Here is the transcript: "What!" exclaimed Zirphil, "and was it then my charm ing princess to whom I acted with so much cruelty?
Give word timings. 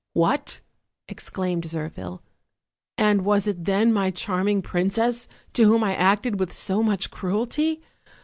"What!" 0.13 0.61
exclaimed 1.07 1.65
Zirphil, 1.65 2.21
"and 2.97 3.23
was 3.23 3.45
it 3.45 3.65
then 3.65 3.93
my 3.93 4.09
charm 4.09 4.47
ing 4.47 4.63
princess 4.63 5.27
to 5.53 5.65
whom 5.65 5.83
I 5.83 5.93
acted 5.93 6.39
with 6.39 6.51
so 6.51 6.81
much 6.81 7.11
cruelty? 7.11 7.83